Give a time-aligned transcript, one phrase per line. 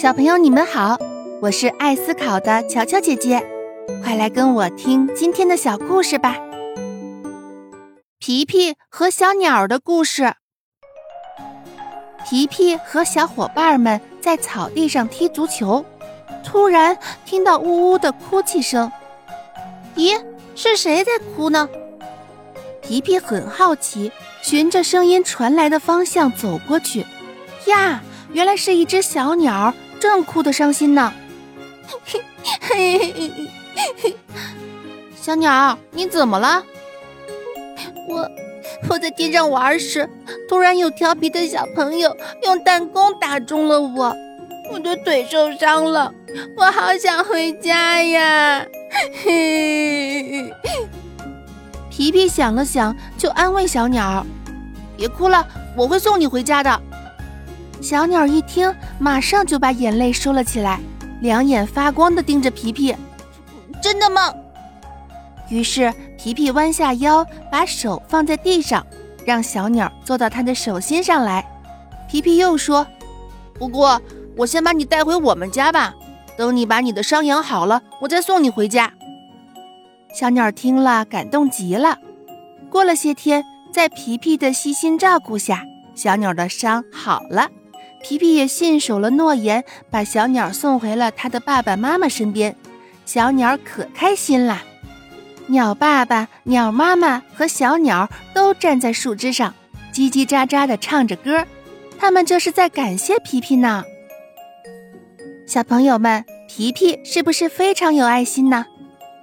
[0.00, 0.96] 小朋友，你们好，
[1.42, 3.46] 我是爱思考的乔乔姐姐，
[4.02, 6.38] 快来跟我听今天的小故事吧。
[8.18, 10.32] 皮皮和小鸟的故事。
[12.26, 15.84] 皮皮和小伙伴们在草地上踢足球，
[16.42, 16.96] 突然
[17.26, 18.90] 听到呜呜的哭泣声。
[19.96, 20.18] 咦，
[20.56, 21.68] 是谁在哭呢？
[22.80, 24.10] 皮皮很好奇，
[24.40, 27.04] 循着声音传来的方向走过去。
[27.66, 29.74] 呀，原来是一只小鸟。
[30.00, 31.12] 正哭得伤心呢，
[35.14, 36.64] 小鸟，你怎么了？
[38.08, 38.28] 我
[38.88, 40.08] 我在地上玩时，
[40.48, 44.16] 突然有调皮的小朋友用弹弓打中了我，
[44.72, 46.12] 我的腿受伤了，
[46.56, 48.66] 我好想回家呀！
[51.90, 54.26] 皮皮想了想，就安慰小鸟
[54.96, 56.82] ：“别哭了，我会送你回家的。”
[57.80, 60.78] 小鸟一听，马上就把眼泪收了起来，
[61.20, 62.94] 两眼发光的盯着皮皮。
[63.82, 64.32] 真的吗？
[65.48, 68.86] 于是皮皮弯下腰，把手放在地上，
[69.24, 71.44] 让小鸟坐到他的手心上来。
[72.08, 72.86] 皮皮又说
[73.58, 74.00] ：“不过
[74.36, 75.94] 我先把你带回我们家吧，
[76.36, 78.92] 等你把你的伤养好了，我再送你回家。”
[80.14, 81.96] 小鸟听了，感动极了。
[82.68, 83.42] 过了些天，
[83.72, 85.64] 在皮皮的悉心照顾下，
[85.94, 87.48] 小鸟的伤好了。
[88.02, 92.56] 皮皮也信守了诺言，把小鸟送回了他的爸爸妈妈身边。
[93.04, 94.62] 小鸟可开心啦！
[95.46, 99.52] 鸟爸爸、鸟妈妈和小鸟都站在树枝上，
[99.92, 101.44] 叽叽喳喳地唱着歌。
[101.98, 103.84] 他们这是在感谢皮皮呢。
[105.46, 108.64] 小朋友们，皮皮是不是非常有爱心呢？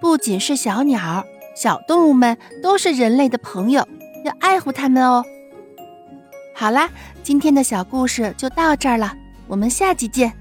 [0.01, 1.23] 不仅是小鸟，
[1.55, 3.87] 小动物们都是人类的朋友，
[4.25, 5.23] 要爱护它们哦。
[6.59, 6.89] 好啦，
[7.21, 9.13] 今天的小故事就到这儿了，
[9.45, 10.33] 我们下集见。